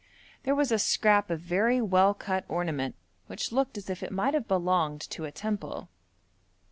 There 0.41 0.55
was 0.55 0.71
a 0.71 0.79
scrap 0.79 1.29
of 1.29 1.41
very 1.41 1.79
well 1.79 2.15
cut 2.15 2.43
ornament, 2.47 2.95
which 3.27 3.51
looked 3.51 3.77
as 3.77 3.87
if 3.87 4.01
it 4.01 4.11
might 4.11 4.33
have 4.33 4.47
belonged 4.47 5.01
to 5.11 5.25
a 5.25 5.31
temple. 5.31 5.89